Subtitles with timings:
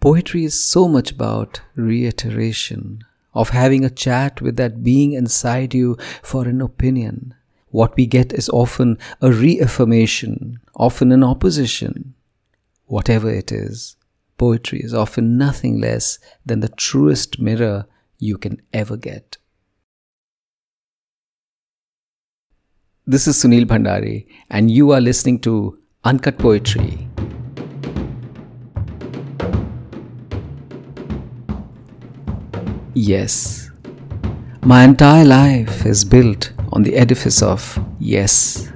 [0.00, 5.96] Poetry is so much about reiteration, of having a chat with that being inside you
[6.22, 7.34] for an opinion.
[7.68, 12.14] What we get is often a reaffirmation, often an opposition.
[12.86, 13.96] Whatever it is,
[14.38, 17.86] poetry is often nothing less than the truest mirror
[18.18, 19.38] you can ever get.
[23.06, 27.05] This is Sunil Bhandari, and you are listening to Uncut Poetry.
[33.06, 33.70] Yes,
[34.62, 38.68] my entire life is built on the edifice of yes.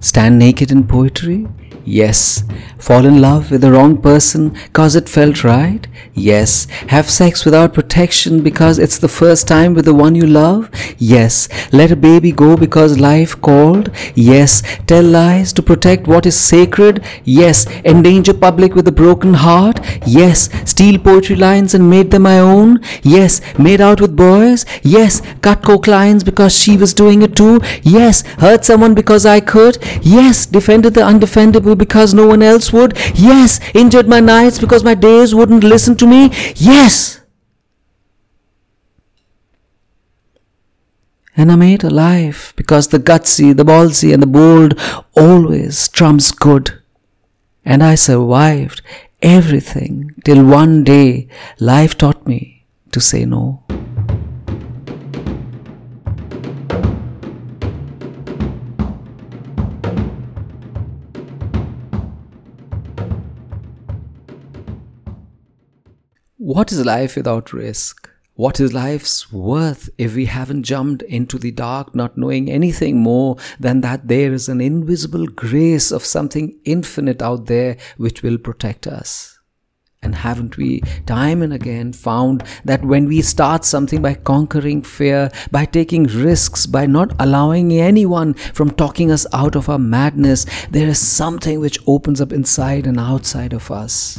[0.00, 1.48] Stand naked in poetry?
[1.88, 2.44] Yes.
[2.78, 5.86] Fall in love with the wrong person cause it felt right?
[6.14, 6.66] Yes.
[6.88, 10.68] Have sex without protection because it's the first time with the one you love?
[10.98, 11.48] Yes.
[11.72, 13.90] Let a baby go because life called?
[14.14, 14.62] Yes.
[14.86, 17.02] Tell lies to protect what is sacred?
[17.24, 17.66] Yes.
[17.84, 19.80] Endanger public with a broken heart?
[20.06, 20.50] Yes.
[20.70, 22.80] Steal poetry lines and made them my own?
[23.02, 23.40] Yes.
[23.58, 24.66] Made out with boys?
[24.82, 25.22] Yes.
[25.40, 27.60] Cut coke lines because she was doing it too?
[27.82, 28.22] Yes.
[28.44, 29.78] Hurt someone because I could?
[30.02, 30.44] Yes.
[30.44, 32.98] Defended the undefendable because no one else would.
[33.14, 36.30] Yes, injured my nights because my days wouldn't listen to me.
[36.56, 37.20] Yes.
[41.36, 44.74] And I made a life because the gutsy, the ballsy, and the bold
[45.16, 46.82] always trumps good.
[47.64, 48.82] And I survived
[49.22, 51.28] everything till one day
[51.60, 53.67] life taught me to say no.
[66.48, 68.08] What is life without risk?
[68.32, 73.36] What is life's worth if we haven't jumped into the dark, not knowing anything more
[73.60, 78.86] than that there is an invisible grace of something infinite out there which will protect
[78.86, 79.38] us?
[80.02, 85.30] And haven't we time and again found that when we start something by conquering fear,
[85.50, 90.88] by taking risks, by not allowing anyone from talking us out of our madness, there
[90.88, 94.18] is something which opens up inside and outside of us?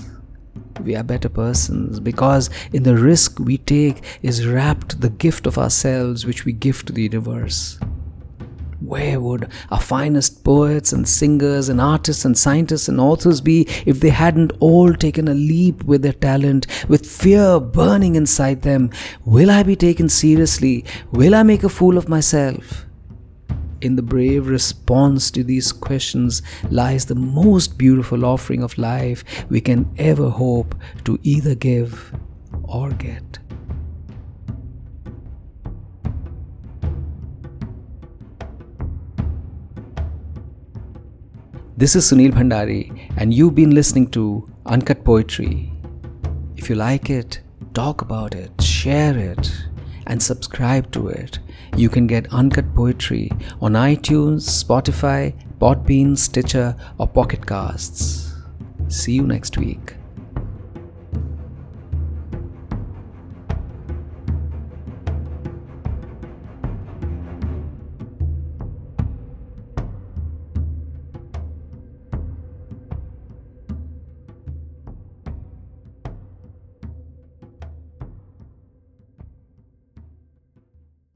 [0.84, 5.58] We are better persons because in the risk we take is wrapped the gift of
[5.58, 7.80] ourselves which we give to the universe.
[8.82, 14.00] Where would our finest poets and singers and artists and scientists and authors be if
[14.00, 18.90] they hadn't all taken a leap with their talent, with fear burning inside them?
[19.26, 20.86] Will I be taken seriously?
[21.12, 22.89] Will I make a fool of myself?
[23.82, 29.62] In the brave response to these questions lies the most beautiful offering of life we
[29.62, 30.76] can ever hope
[31.06, 32.14] to either give
[32.64, 33.40] or get.
[41.78, 45.72] This is Sunil Bhandari, and you've been listening to Uncut Poetry.
[46.58, 47.40] If you like it,
[47.74, 49.50] talk about it, share it,
[50.10, 51.40] and subscribe to it
[51.76, 53.32] you can get uncut poetry
[53.62, 58.34] on iTunes, Spotify, Podbean, Stitcher, or Pocket Casts.
[58.88, 59.99] See you next week.